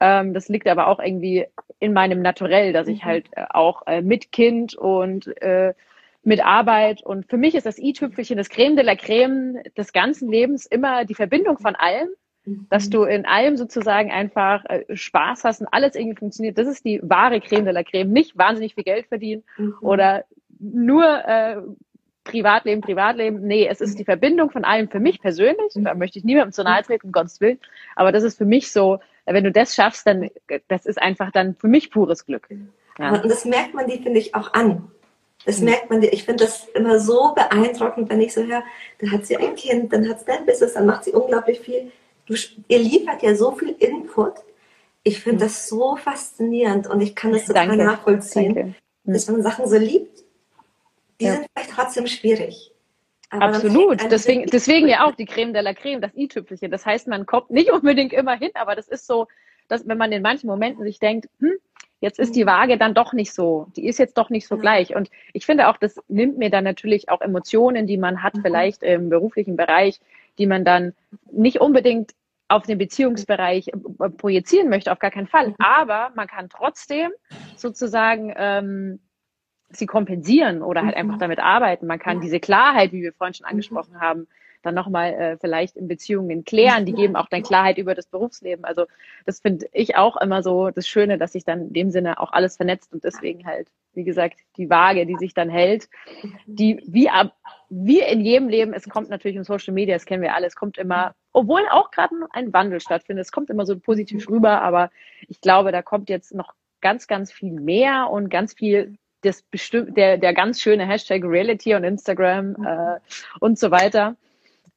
[0.00, 1.46] Ähm, das liegt aber auch irgendwie
[1.80, 3.06] in meinem Naturell, dass ich mhm.
[3.06, 5.74] halt äh, auch äh, mit Kind und äh,
[6.22, 10.30] mit Arbeit und für mich ist das i-Tüpfelchen, das Creme de la Creme des ganzen
[10.30, 12.08] Lebens immer die Verbindung von allem,
[12.70, 12.90] dass mhm.
[12.90, 16.58] du in allem sozusagen einfach äh, Spaß hast und alles irgendwie funktioniert.
[16.58, 18.10] Das ist die wahre Creme de la Creme.
[18.10, 19.74] Nicht wahnsinnig viel Geld verdienen mhm.
[19.80, 20.24] oder
[20.58, 21.56] nur äh,
[22.24, 23.40] Privatleben, Privatleben.
[23.46, 25.72] Nee, es ist die Verbindung von allem für mich persönlich.
[25.74, 27.58] Da möchte ich niemandem zu nahe treten, um Gottes Willen.
[27.96, 30.30] Aber das ist für mich so, wenn du das schaffst, dann,
[30.68, 32.48] das ist einfach dann für mich pures Glück.
[32.98, 33.14] Ja.
[33.14, 34.90] Und das merkt man die, finde ich, auch an.
[35.46, 38.64] Das merkt man, ich finde das immer so beeindruckend, wenn ich so höre,
[38.98, 41.92] dann hat sie ein Kind, dann hat sie ein Business, dann macht sie unglaublich viel.
[42.26, 42.34] Du,
[42.66, 44.34] ihr liefert ja so viel Input.
[45.04, 47.84] Ich finde das so faszinierend und ich kann das total Danke.
[47.84, 48.74] nachvollziehen, Danke.
[49.04, 50.17] dass man Sachen so liebt
[51.20, 51.34] die ja.
[51.34, 52.72] sind vielleicht trotzdem schwierig.
[53.30, 54.00] Aber Absolut.
[54.10, 56.70] Deswegen, deswegen ja auch die Creme de la Creme, das i-Tüpfelchen.
[56.70, 59.26] Das heißt, man kommt nicht unbedingt immer hin, aber das ist so,
[59.68, 61.52] dass wenn man in manchen Momenten sich denkt, hm,
[62.00, 62.48] jetzt ist die mhm.
[62.48, 64.60] Waage dann doch nicht so, die ist jetzt doch nicht so ja.
[64.60, 64.94] gleich.
[64.94, 68.42] Und ich finde auch, das nimmt mir dann natürlich auch Emotionen, die man hat, mhm.
[68.42, 70.00] vielleicht im beruflichen Bereich,
[70.38, 70.94] die man dann
[71.30, 72.12] nicht unbedingt
[72.48, 75.48] auf den Beziehungsbereich äh, projizieren möchte, auf gar keinen Fall.
[75.48, 75.56] Mhm.
[75.58, 77.10] Aber man kann trotzdem
[77.56, 79.00] sozusagen ähm,
[79.70, 81.20] sie kompensieren oder halt einfach mhm.
[81.20, 81.86] damit arbeiten.
[81.86, 83.50] Man kann diese Klarheit, wie wir vorhin schon mhm.
[83.50, 84.26] angesprochen haben,
[84.62, 86.84] dann nochmal äh, vielleicht in Beziehungen klären.
[86.84, 88.64] Die geben auch dann Klarheit über das Berufsleben.
[88.64, 88.86] Also
[89.24, 92.32] das finde ich auch immer so das Schöne, dass sich dann in dem Sinne auch
[92.32, 95.88] alles vernetzt und deswegen halt, wie gesagt, die Waage, die sich dann hält,
[96.46, 97.34] die wie ab,
[97.68, 100.56] wie in jedem Leben, es kommt natürlich um Social Media, das kennen wir alle, es
[100.56, 104.90] kommt immer, obwohl auch gerade ein Wandel stattfindet, es kommt immer so positiv rüber, aber
[105.28, 109.96] ich glaube, da kommt jetzt noch ganz, ganz viel mehr und ganz viel das bestimmt,
[109.96, 112.66] der, der ganz schöne Hashtag Reality und Instagram mhm.
[112.66, 112.98] äh,
[113.40, 114.16] und so weiter.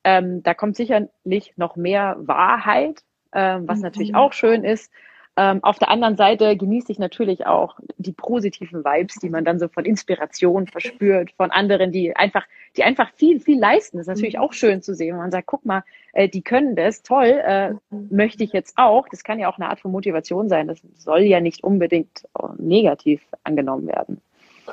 [0.04, 3.84] Ähm, da kommt sicherlich noch mehr Wahrheit, äh, was mhm.
[3.84, 4.92] natürlich auch schön ist.
[5.38, 9.60] Ähm, auf der anderen Seite genieße ich natürlich auch die positiven Vibes, die man dann
[9.60, 13.98] so von Inspiration verspürt, von anderen, die einfach, die einfach viel, viel leisten.
[13.98, 14.42] Das ist natürlich mhm.
[14.42, 15.16] auch schön zu sehen.
[15.16, 18.10] Man sagt, guck mal, äh, die können das, toll, äh, mhm.
[18.10, 19.08] möchte ich jetzt auch.
[19.08, 20.68] Das kann ja auch eine Art von Motivation sein.
[20.68, 22.28] Das soll ja nicht unbedingt
[22.58, 24.22] negativ angenommen werden.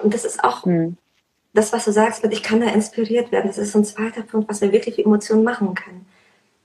[0.02, 0.96] Und das ist auch, hm.
[1.54, 4.48] das, was du sagst, mit ich kann da inspiriert werden, das ist ein zweiter Punkt,
[4.48, 6.06] was wir wirklich für Emotionen machen können.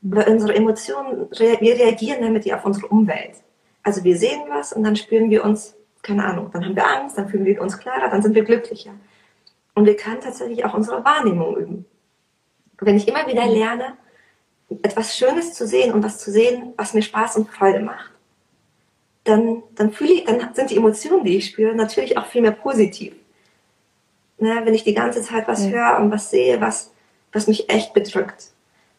[0.02, 3.36] Weil unsere Emotionen, wir reagieren damit ja auf unsere Umwelt.
[3.84, 7.18] Also wir sehen was und dann spüren wir uns, keine Ahnung, dann haben wir Angst,
[7.18, 8.92] dann fühlen wir uns klarer, dann sind wir glücklicher.
[9.76, 11.86] Und wir können tatsächlich auch unsere Wahrnehmung üben.
[12.80, 13.98] Wenn ich immer wieder lerne,
[14.82, 18.13] etwas Schönes zu sehen und was zu sehen, was mir Spaß und Freude macht,
[19.24, 22.52] dann, dann fühle ich, dann sind die Emotionen, die ich spüre, natürlich auch viel mehr
[22.52, 23.14] positiv.
[24.40, 25.72] Ne, wenn ich die ganze Zeit was ja.
[25.72, 26.92] höre und was sehe, was,
[27.32, 28.48] was mich echt bedrückt,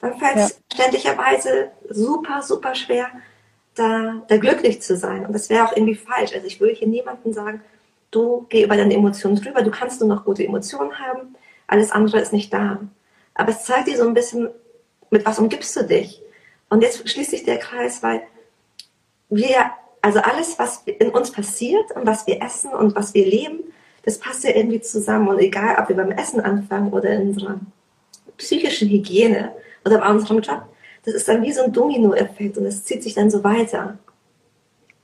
[0.00, 0.56] dann fällt es ja.
[0.72, 3.08] ständigerweise super, super schwer,
[3.74, 5.26] da, da glücklich zu sein.
[5.26, 6.32] Und das wäre auch irgendwie falsch.
[6.32, 7.60] Also ich würde hier niemandem sagen,
[8.10, 11.34] du geh über deine Emotionen drüber, du kannst nur noch gute Emotionen haben,
[11.66, 12.80] alles andere ist nicht da.
[13.34, 14.48] Aber es zeigt dir so ein bisschen,
[15.10, 16.22] mit was umgibst du dich?
[16.68, 18.22] Und jetzt schließt sich der Kreis, weil
[19.28, 19.70] wir,
[20.04, 23.60] also alles, was in uns passiert und was wir essen und was wir leben,
[24.02, 25.28] das passt ja irgendwie zusammen.
[25.28, 27.58] Und egal, ob wir beim Essen anfangen oder in unserer
[28.36, 30.64] psychischen Hygiene oder bei unserem Job,
[31.06, 33.96] das ist dann wie so ein Domino-Effekt und es zieht sich dann so weiter.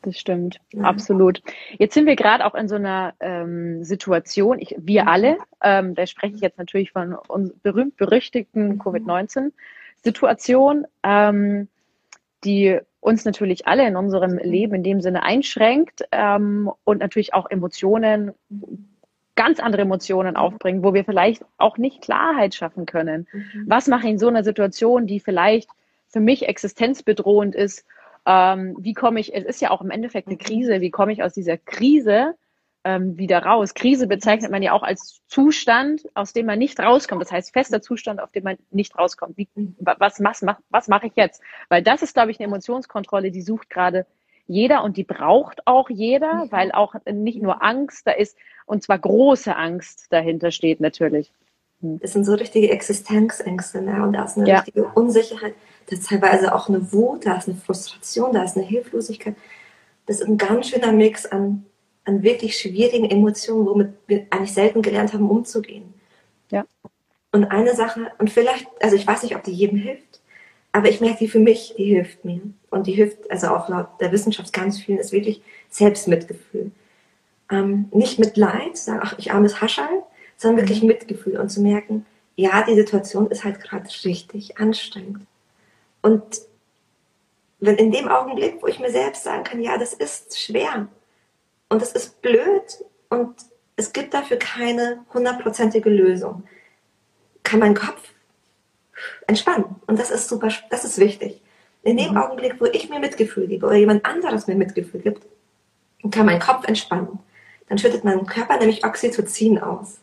[0.03, 0.83] Das stimmt, ja.
[0.83, 1.41] absolut.
[1.79, 6.07] Jetzt sind wir gerade auch in so einer ähm, Situation, ich, wir alle, ähm, da
[6.07, 8.79] spreche ich jetzt natürlich von uns berühmt-berüchtigten mhm.
[8.79, 11.69] Covid-19-Situation, ähm,
[12.45, 17.51] die uns natürlich alle in unserem Leben in dem Sinne einschränkt ähm, und natürlich auch
[17.51, 18.33] Emotionen,
[19.37, 23.27] ganz andere Emotionen aufbringen, wo wir vielleicht auch nicht Klarheit schaffen können.
[23.33, 23.65] Mhm.
[23.67, 25.71] Was mache ich in so einer Situation, die vielleicht
[26.09, 27.87] für mich existenzbedrohend ist?
[28.27, 31.23] Ähm, wie komme ich, es ist ja auch im Endeffekt eine Krise, wie komme ich
[31.23, 32.35] aus dieser Krise
[32.85, 33.75] ähm, wieder raus?
[33.75, 37.23] Krise bezeichnet man ja auch als Zustand, aus dem man nicht rauskommt.
[37.23, 39.37] Das heißt, fester Zustand, auf dem man nicht rauskommt.
[39.37, 41.43] Wie, was was, was, was mache ich jetzt?
[41.69, 44.07] Weil das ist, glaube ich, eine Emotionskontrolle, die sucht gerade
[44.47, 48.99] jeder und die braucht auch jeder, weil auch nicht nur Angst da ist, und zwar
[48.99, 51.33] große Angst dahinter steht natürlich.
[51.83, 52.01] Hm.
[52.01, 54.03] Das sind so richtige Existenzängste ne?
[54.03, 54.57] und da ist eine ja.
[54.57, 55.55] richtige Unsicherheit
[55.91, 59.35] da ist teilweise auch eine Wut, da ist eine Frustration, da ist eine Hilflosigkeit.
[60.07, 61.67] Das ist ein ganz schöner Mix an,
[62.05, 65.95] an wirklich schwierigen Emotionen, womit wir eigentlich selten gelernt haben, umzugehen.
[66.51, 66.65] Ja.
[67.33, 70.21] Und eine Sache, und vielleicht, also ich weiß nicht, ob die jedem hilft,
[70.73, 72.41] aber ich merke, die für mich, die hilft mir.
[72.71, 76.71] Und die hilft, also auch laut der Wissenschaft ganz vielen, ist wirklich Selbstmitgefühl.
[77.51, 80.03] Ähm, nicht Mitleid, sagen, ach, ich armes Haschall,
[80.37, 80.89] sondern wirklich mhm.
[80.89, 85.27] Mitgefühl und zu merken, ja, die Situation ist halt gerade richtig anstrengend.
[86.03, 86.41] Und
[87.59, 90.89] wenn in dem Augenblick, wo ich mir selbst sagen kann, ja, das ist schwer
[91.71, 93.35] und das ist blöd und
[93.77, 96.45] es gibt dafür keine hundertprozentige Lösung,
[97.43, 98.03] kann mein Kopf
[99.27, 99.77] entspannen.
[99.87, 101.41] Und das ist super, das ist wichtig.
[101.83, 102.19] In dem mhm.
[102.19, 105.23] Augenblick, wo ich mir Mitgefühl gebe oder jemand anderes mir Mitgefühl gibt,
[106.11, 107.21] kann mein Kopf entspannen.
[107.69, 110.01] Dann schüttet mein Körper nämlich Oxytocin aus.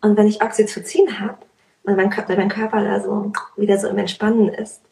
[0.00, 1.38] Und wenn ich Oxytocin habe
[1.82, 4.82] und mein Körper, mein Körper da so wieder so im Entspannen ist,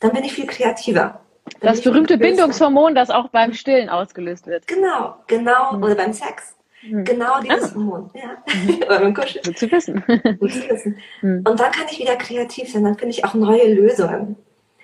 [0.00, 1.20] dann bin ich viel kreativer.
[1.60, 4.66] Dann das berühmte Bindungshormon, das auch beim Stillen ausgelöst wird.
[4.66, 5.82] Genau, genau, mhm.
[5.82, 6.54] oder beim Sex.
[6.82, 7.04] Mhm.
[7.04, 7.74] Genau dieses ah.
[7.74, 8.10] Hormon.
[8.14, 8.42] Ja.
[8.86, 9.44] Oder beim Kuscheln.
[9.44, 10.02] Gut zu wissen.
[10.40, 10.98] Gut zu wissen.
[11.20, 11.44] Mhm.
[11.46, 14.36] Und dann kann ich wieder kreativ sein, dann finde ich auch neue Lösungen.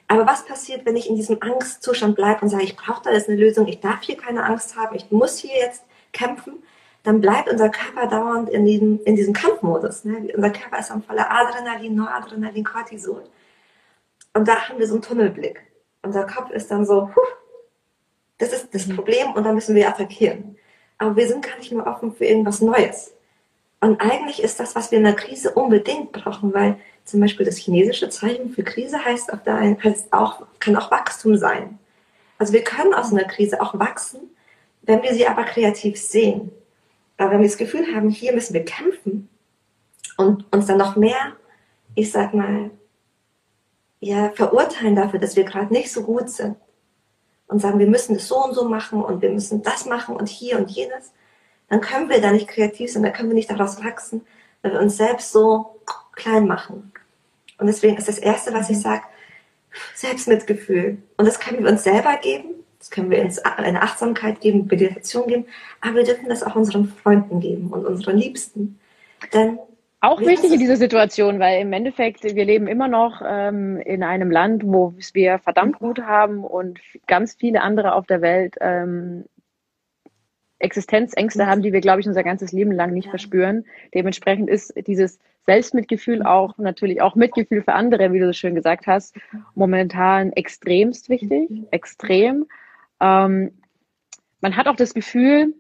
[0.09, 3.29] Aber was passiert, wenn ich in diesem Angstzustand bleibe und sage, ich brauche da jetzt
[3.29, 6.63] eine Lösung, ich darf hier keine Angst haben, ich muss hier jetzt kämpfen,
[7.03, 10.05] dann bleibt unser Körper dauernd in diesem, in diesem Kampfmodus.
[10.05, 10.29] Ne?
[10.35, 13.25] Unser Körper ist am voller Adrenalin, Noradrenalin, Cortisol.
[14.35, 15.61] Und da haben wir so einen Tunnelblick.
[16.07, 17.21] Unser Kopf ist dann so, huh,
[18.39, 18.95] das ist das mhm.
[18.95, 20.57] Problem und da müssen wir attackieren.
[20.99, 23.13] Aber wir sind gar nicht mehr offen für irgendwas Neues.
[23.81, 27.57] Und eigentlich ist das, was wir in der Krise unbedingt brauchen, weil zum Beispiel das
[27.57, 31.77] chinesische Zeichen für Krise heißt, der einen, heißt auch, kann auch Wachstum sein.
[32.39, 34.31] Also wir können aus einer Krise auch wachsen,
[34.83, 36.53] wenn wir sie aber kreativ sehen.
[37.17, 39.29] Aber wenn wir das Gefühl haben, hier müssen wir kämpfen
[40.17, 41.33] und uns dann noch mehr,
[41.97, 42.71] ich sag mal,
[44.01, 46.57] ja, verurteilen dafür, dass wir gerade nicht so gut sind
[47.49, 50.29] und sagen, wir müssen das so und so machen und wir müssen das machen und
[50.29, 51.13] hier und jenes,
[51.69, 54.27] dann können wir da nicht kreativ sein, dann können wir nicht daraus wachsen,
[54.63, 55.81] weil wir uns selbst so
[56.13, 56.93] klein machen.
[57.59, 59.03] Und deswegen ist das Erste, was ich sage,
[59.95, 60.99] Selbstmitgefühl.
[61.17, 65.27] Und das können wir uns selber geben, das können wir uns eine Achtsamkeit geben, Meditation
[65.27, 65.47] geben,
[65.81, 68.79] aber wir dürfen das auch unseren Freunden geben und unseren Liebsten.
[69.33, 69.59] Denn
[70.07, 74.31] auch wichtig in dieser Situation, weil im Endeffekt, wir leben immer noch ähm, in einem
[74.31, 79.25] Land, wo wir verdammt gut haben und ganz viele andere auf der Welt ähm,
[80.59, 83.11] Existenzängste haben, die wir, glaube ich, unser ganzes Leben lang nicht ja.
[83.11, 83.65] verspüren.
[83.95, 88.87] Dementsprechend ist dieses Selbstmitgefühl auch natürlich auch Mitgefühl für andere, wie du so schön gesagt
[88.87, 89.17] hast,
[89.55, 92.47] momentan extremst wichtig, extrem.
[93.01, 93.53] Ähm,
[94.41, 95.55] man hat auch das Gefühl,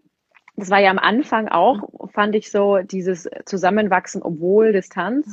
[0.56, 5.28] das war ja am Anfang auch, fand ich so, dieses Zusammenwachsen, obwohl Distanz.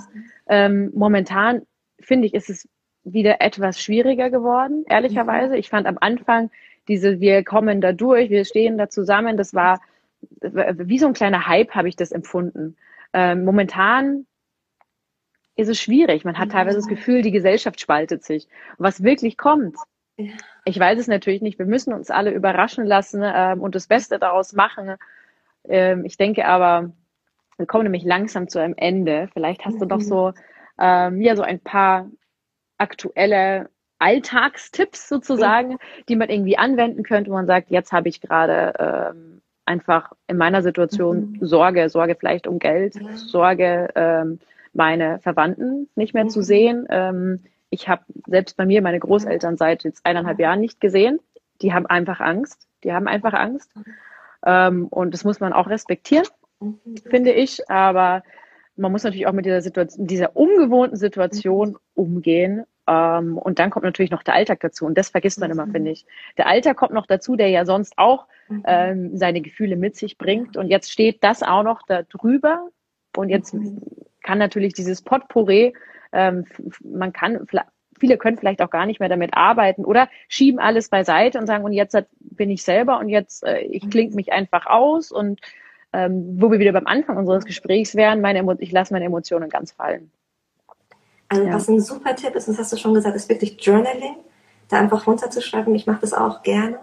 [0.47, 1.61] Ähm, momentan
[1.99, 2.67] finde ich, ist es
[3.05, 5.57] wieder etwas schwieriger geworden, ehrlicherweise.
[5.57, 6.51] Ich fand am Anfang
[6.87, 9.79] diese, wir kommen da durch, wir stehen da zusammen, das war
[10.41, 12.77] wie so ein kleiner Hype, habe ich das empfunden.
[13.13, 14.25] Ähm, momentan
[15.55, 16.25] ist es schwierig.
[16.25, 18.47] Man hat teilweise das Gefühl, die Gesellschaft spaltet sich.
[18.77, 19.75] was wirklich kommt,
[20.65, 21.59] ich weiß es natürlich nicht.
[21.59, 24.95] Wir müssen uns alle überraschen lassen ähm, und das Beste daraus machen.
[25.67, 26.91] Ähm, ich denke aber,
[27.57, 29.29] wir kommen nämlich langsam zu einem Ende.
[29.33, 30.33] Vielleicht hast du doch so,
[30.79, 32.09] ähm, ja, so ein paar
[32.77, 35.77] aktuelle Alltagstipps sozusagen,
[36.09, 40.37] die man irgendwie anwenden könnte, wo man sagt, jetzt habe ich gerade ähm, einfach in
[40.37, 41.45] meiner Situation mhm.
[41.45, 43.15] Sorge, Sorge vielleicht um Geld, ja.
[43.15, 44.39] Sorge, ähm,
[44.73, 46.29] meine Verwandten nicht mehr mhm.
[46.29, 46.85] zu sehen.
[46.89, 51.19] Ähm, ich habe selbst bei mir meine Großeltern seit jetzt eineinhalb Jahren nicht gesehen.
[51.61, 52.67] Die haben einfach Angst.
[52.83, 53.71] Die haben einfach Angst.
[54.45, 56.27] Ähm, und das muss man auch respektieren,
[57.09, 57.69] finde ich.
[57.69, 58.23] Aber
[58.75, 62.63] man muss natürlich auch mit dieser Situation, dieser ungewohnten Situation umgehen.
[62.87, 64.85] Ähm, und dann kommt natürlich noch der Alltag dazu.
[64.85, 66.05] Und das vergisst man immer, finde ich.
[66.37, 68.27] Der Alltag kommt noch dazu, der ja sonst auch
[68.65, 70.57] ähm, seine Gefühle mit sich bringt.
[70.57, 72.69] Und jetzt steht das auch noch da drüber.
[73.15, 73.55] Und jetzt
[74.21, 75.73] kann natürlich dieses Potpourri
[76.13, 76.45] ähm,
[76.83, 77.45] man kann,
[78.03, 81.63] viele können vielleicht auch gar nicht mehr damit arbeiten oder schieben alles beiseite und sagen,
[81.63, 85.39] und jetzt bin ich selber und jetzt, äh, ich klinge mich einfach aus und
[85.93, 89.71] ähm, wo wir wieder beim Anfang unseres Gesprächs wären, meine ich lasse meine Emotionen ganz
[89.71, 90.11] fallen.
[91.29, 91.53] Also ja.
[91.53, 94.17] was ein super Tipp ist, das hast du schon gesagt, ist wirklich Journaling,
[94.67, 95.73] da einfach runterzuschreiben.
[95.73, 96.79] Ich mache das auch gerne.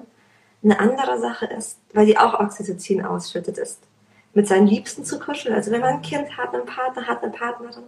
[0.64, 3.83] Eine andere Sache ist, weil die auch Oxytocin ausschüttet ist,
[4.33, 5.54] mit seinen Liebsten zu kuscheln.
[5.54, 7.85] Also wenn man ein Kind hat, einen Partner hat, eine Partnerin,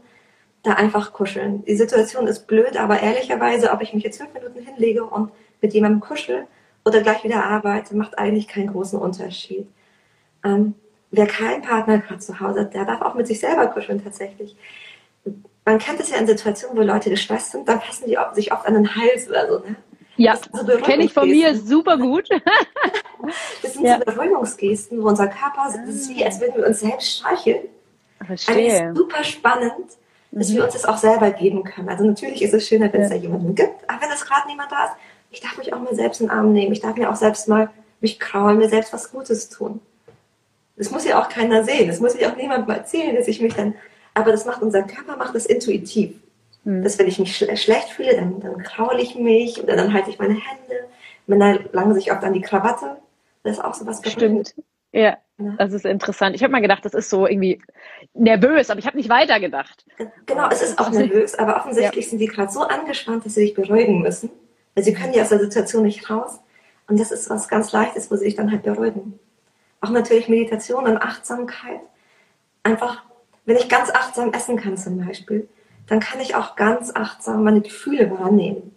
[0.63, 1.65] da einfach kuscheln.
[1.65, 5.75] Die Situation ist blöd, aber ehrlicherweise, ob ich mich jetzt fünf Minuten hinlege und mit
[5.75, 6.47] jemandem kuschel
[6.85, 9.67] oder gleich wieder arbeite, macht eigentlich keinen großen Unterschied.
[10.45, 10.75] Ähm,
[11.11, 14.57] wer keinen Partner gerade zu Hause hat, der darf auch mit sich selber kuscheln tatsächlich.
[15.65, 18.67] Man kennt es ja in Situationen, wo Leute gestresst sind, dann fassen die sich oft
[18.67, 19.59] an den Hals oder so.
[19.61, 19.77] Ne?
[20.17, 22.29] Ja, so kenne ich von mir super gut.
[23.63, 23.99] das sind ja.
[23.99, 27.69] so Beruhigungsgesten, wo unser Körper, das ist wie, als würden wir uns selbst streicheln.
[28.25, 28.55] Verstehe.
[28.55, 29.87] Eigentlich super spannend
[30.33, 30.57] dass mhm.
[30.57, 31.89] wir uns das auch selber geben können.
[31.89, 33.17] Also natürlich ist es schöner, wenn es ja.
[33.17, 34.95] da jemanden gibt, aber wenn es gerade niemand da ist,
[35.31, 36.73] ich darf mich auch mal selbst in den Arm nehmen.
[36.73, 39.81] Ich darf mir auch selbst mal mich kraulen, mir selbst was Gutes tun.
[40.77, 41.89] Das muss ja auch keiner sehen.
[41.89, 43.75] Das muss ja auch niemand mal erzählen, dass ich mich dann,
[44.15, 46.17] aber das macht unser Körper, macht das intuitiv.
[46.65, 46.83] Mhm.
[46.83, 50.11] Dass wenn ich mich schle schlecht fühle, dann, dann kraule ich mich oder dann halte
[50.11, 50.87] ich meine Hände.
[51.27, 52.97] Männer langen sich oft an die Krawatte.
[53.43, 54.55] Das ist auch so was Stimmt.
[54.93, 55.17] Ja,
[55.59, 56.37] das ist interessant.
[56.37, 57.61] Ich habe mal gedacht, das ist so irgendwie
[58.15, 59.85] nervös, aber ich habe nicht weitergedacht.
[60.27, 62.11] Genau, es ist auch nervös, aber offensichtlich ja.
[62.11, 64.31] sind die gerade so angespannt, dass sie sich beruhigen müssen.
[64.75, 66.41] Weil sie können ja aus der Situation nicht raus.
[66.89, 69.19] Und das ist was ganz Leichtes, wo sie sich dann halt beruhigen.
[69.81, 71.81] Auch natürlich Meditation und Achtsamkeit.
[72.63, 73.03] Einfach,
[73.45, 75.49] wenn ich ganz achtsam essen kann zum Beispiel,
[75.87, 78.75] dann kann ich auch ganz achtsam meine Gefühle wahrnehmen.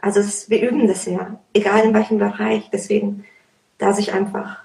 [0.00, 2.70] Also ist, wir üben das ja, egal in welchem Bereich.
[2.70, 3.24] Deswegen
[3.78, 4.61] da sich einfach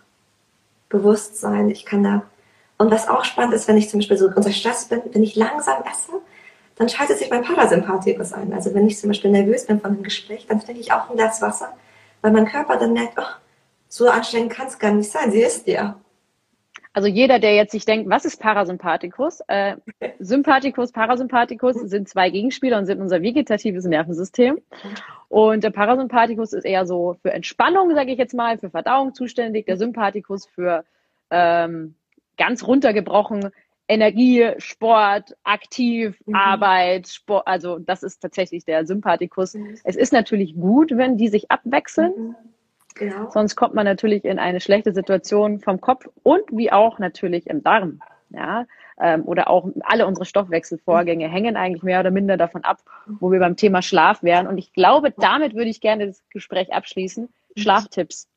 [0.90, 1.70] Bewusstsein.
[1.70, 2.24] Ich kann da,
[2.78, 5.36] und was auch spannend ist, wenn ich zum Beispiel so unter Stress bin, wenn ich
[5.36, 6.12] langsam esse,
[6.76, 8.54] dann schaltet sich mein Parasympathikus ein.
[8.54, 11.16] Also wenn ich zum Beispiel nervös bin von einem Gespräch, dann trinke ich auch ein
[11.16, 11.74] Glas Wasser,
[12.22, 13.24] weil mein Körper dann merkt, oh,
[13.90, 16.00] so anstrengend kann es gar nicht sein, sie ist ja.
[16.98, 19.42] Also jeder, der jetzt sich denkt, was ist Parasympathikus?
[19.48, 19.76] Äh,
[20.20, 24.60] Sympathikus, Parasympathikus sind zwei Gegenspieler und sind unser vegetatives Nervensystem.
[25.30, 29.68] Und der Parasympathikus ist eher so für Entspannung, sage ich jetzt mal, für Verdauung zuständig.
[29.68, 30.86] Der Sympathikus für
[31.30, 31.94] ähm,
[32.36, 33.52] ganz runtergebrochen
[33.88, 36.34] Energie, Sport, aktiv, mhm.
[36.34, 37.46] Arbeit, Sport.
[37.46, 39.54] Also das ist tatsächlich der Sympathikus.
[39.54, 39.78] Mhm.
[39.84, 42.14] Es ist natürlich gut, wenn die sich abwechseln.
[42.18, 42.36] Mhm.
[42.98, 43.30] Genau.
[43.30, 47.64] Sonst kommt man natürlich in eine schlechte Situation vom Kopf und wie auch natürlich im
[47.64, 48.02] Darm.
[48.30, 48.66] Ja,
[49.00, 53.40] ähm, oder auch alle unsere Stoffwechselvorgänge hängen eigentlich mehr oder minder davon ab, wo wir
[53.40, 54.48] beim Thema Schlaf wären.
[54.48, 57.30] Und ich glaube, damit würde ich gerne das Gespräch abschließen.
[57.56, 58.28] Schlaftipps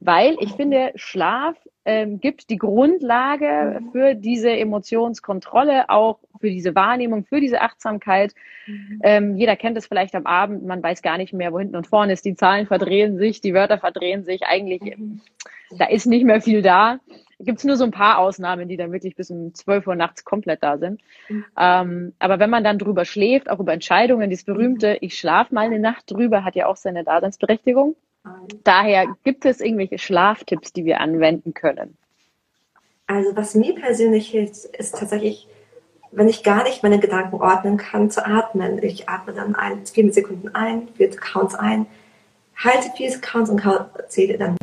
[0.00, 3.92] weil ich finde, Schlaf ähm, gibt die Grundlage mhm.
[3.92, 8.34] für diese Emotionskontrolle, auch für diese Wahrnehmung, für diese Achtsamkeit.
[8.66, 9.00] Mhm.
[9.04, 11.86] Ähm, jeder kennt es vielleicht am Abend, man weiß gar nicht mehr, wo hinten und
[11.86, 12.24] vorne ist.
[12.24, 14.42] Die Zahlen verdrehen sich, die Wörter verdrehen sich.
[14.42, 15.20] Eigentlich, mhm.
[15.78, 16.98] da ist nicht mehr viel da.
[17.38, 20.24] Gibt es nur so ein paar Ausnahmen, die dann wirklich bis um 12 Uhr nachts
[20.24, 21.00] komplett da sind.
[21.28, 21.44] Mhm.
[21.56, 25.66] Ähm, aber wenn man dann drüber schläft, auch über Entscheidungen, dieses berühmte, ich schlafe mal
[25.66, 27.94] eine Nacht drüber, hat ja auch seine Daseinsberechtigung.
[28.64, 31.96] Daher gibt es irgendwelche Schlaftipps, die wir anwenden können?
[33.06, 35.46] Also was mir persönlich hilft, ist tatsächlich,
[36.10, 38.82] wenn ich gar nicht meine Gedanken ordnen kann, zu atmen.
[38.82, 41.86] Ich atme dann ein, vier Sekunden ein, vier Counts ein,
[42.56, 43.62] halte vier Counts und
[44.08, 44.56] zähle dann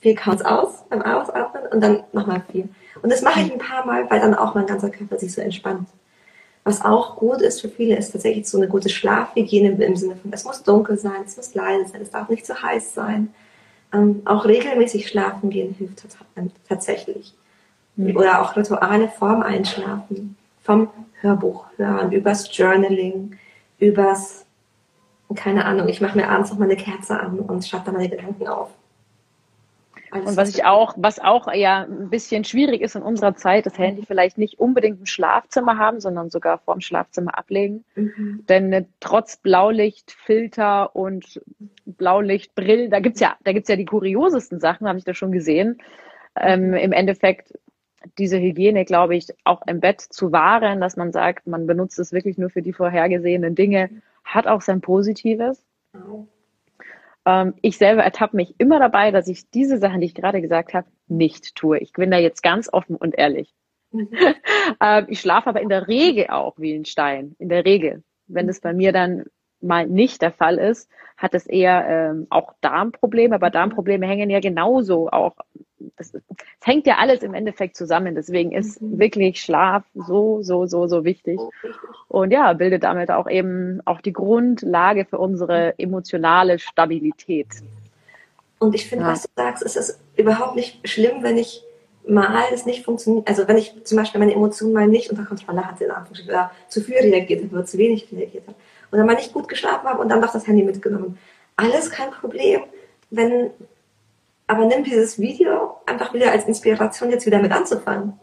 [0.00, 2.68] vier Counts aus beim Ausatmen und dann nochmal vier.
[3.02, 5.40] Und das mache ich ein paar Mal, weil dann auch mein ganzer Körper sich so
[5.40, 5.88] entspannt.
[6.68, 10.30] Was auch gut ist für viele, ist tatsächlich so eine gute Schlafhygiene im Sinne von,
[10.34, 13.32] es muss dunkel sein, es muss leise sein, es darf nicht zu heiß sein.
[13.90, 16.06] Ähm, auch regelmäßig schlafen gehen hilft
[16.68, 17.32] tatsächlich.
[17.96, 18.14] Mhm.
[18.14, 20.90] Oder auch Rituale vorm Einschlafen, vom
[21.22, 23.38] Hörbuch hören, übers Journaling,
[23.78, 24.44] übers,
[25.34, 28.10] keine Ahnung, ich mache mir abends noch mal eine Kerze an und schreibe dann meine
[28.10, 28.68] Gedanken auf.
[30.12, 33.66] Alles und was ich auch, was auch ja ein bisschen schwierig ist in unserer Zeit,
[33.66, 37.84] das Handy vielleicht nicht unbedingt im Schlafzimmer haben, sondern sogar vorm Schlafzimmer ablegen.
[37.94, 38.44] Mhm.
[38.48, 41.40] Denn äh, trotz Blaulichtfilter und
[41.86, 45.78] Blaulichtbrillen, da gibt's ja, da gibt's ja die kuriosesten Sachen, habe ich da schon gesehen.
[46.36, 47.58] Ähm, Im Endeffekt
[48.16, 52.12] diese Hygiene, glaube ich, auch im Bett zu wahren, dass man sagt, man benutzt es
[52.12, 53.90] wirklich nur für die vorhergesehenen Dinge,
[54.24, 55.64] hat auch sein Positives.
[55.92, 56.28] Mhm.
[57.28, 60.72] Ähm, ich selber ertappe mich immer dabei, dass ich diese Sachen, die ich gerade gesagt
[60.72, 61.78] habe, nicht tue.
[61.78, 63.54] Ich bin da jetzt ganz offen und ehrlich.
[63.90, 64.08] Mhm.
[64.80, 67.36] ähm, ich schlafe aber in der Regel auch wie ein Stein.
[67.38, 68.02] In der Regel.
[68.28, 69.26] Wenn es bei mir dann
[69.60, 74.40] mal nicht der Fall ist, hat es eher ähm, auch Darmprobleme, aber Darmprobleme hängen ja
[74.40, 75.36] genauso auch
[75.96, 76.12] es,
[76.62, 78.14] hängt ja alles im Endeffekt zusammen.
[78.14, 78.98] Deswegen ist mhm.
[78.98, 81.38] wirklich Schlaf so, so, so, so wichtig.
[82.08, 87.48] Und ja, bildet damit auch eben auch die Grundlage für unsere emotionale Stabilität.
[88.58, 89.12] Und ich finde, ja.
[89.12, 91.64] was du sagst, ist es überhaupt nicht schlimm, wenn ich
[92.08, 95.64] mal es nicht funktioniert, also wenn ich zum Beispiel meine Emotionen mal nicht unter Kontrolle
[95.64, 98.56] hatte, in Anführungsstrichen, oder zu viel reagiert habe oder zu wenig reagiert habe,
[98.90, 101.18] oder mal nicht gut geschlafen habe und dann doch das Handy mitgenommen.
[101.56, 102.62] Alles kein Problem,
[103.10, 103.50] wenn
[104.48, 108.18] aber nimm dieses Video einfach wieder als Inspiration, jetzt wieder mit anzufangen.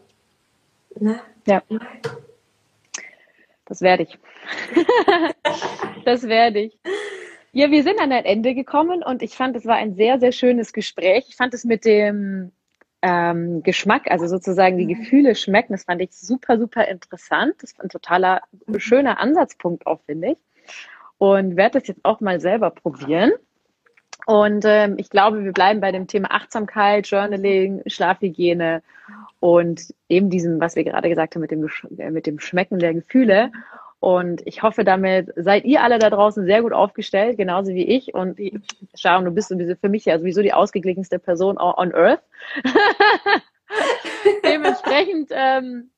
[0.98, 1.20] Ne?
[1.46, 1.62] Ja.
[3.64, 4.18] Das werde ich.
[6.04, 6.78] das werde ich.
[7.52, 10.32] Ja, wir sind an ein Ende gekommen und ich fand, es war ein sehr, sehr
[10.32, 11.26] schönes Gespräch.
[11.28, 12.52] Ich fand es mit dem
[13.02, 14.98] ähm, Geschmack, also sozusagen die mhm.
[14.98, 17.54] Gefühle schmecken, das fand ich super, super interessant.
[17.60, 18.80] Das war ein totaler mhm.
[18.80, 20.38] schöner Ansatzpunkt auch, finde ich.
[21.18, 23.32] Und werde das jetzt auch mal selber probieren.
[24.26, 28.82] Und ähm, ich glaube, wir bleiben bei dem Thema Achtsamkeit, Journaling, Schlafhygiene
[29.38, 32.92] und eben diesem, was wir gerade gesagt haben, mit dem, äh, mit dem Schmecken der
[32.92, 33.52] Gefühle.
[34.00, 38.14] Und ich hoffe, damit seid ihr alle da draußen sehr gut aufgestellt, genauso wie ich.
[38.14, 38.40] Und
[38.96, 42.22] Sharon, du bist sowieso für mich ja sowieso die ausgeglichenste Person on Earth.
[44.44, 45.90] Dementsprechend ähm,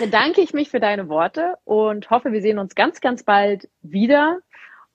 [0.00, 4.40] bedanke ich mich für deine Worte und hoffe, wir sehen uns ganz, ganz bald wieder.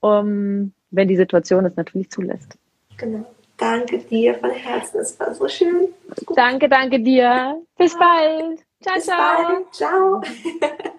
[0.02, 2.58] Um, wenn die Situation es natürlich zulässt.
[2.98, 3.26] Genau.
[3.58, 5.88] Danke dir von Herzen, es war so schön.
[6.36, 7.60] Danke, danke dir.
[7.78, 8.64] Bis bald.
[8.82, 9.44] Ciao, Bis ciao.
[9.44, 9.74] Bald.
[9.74, 10.22] Ciao.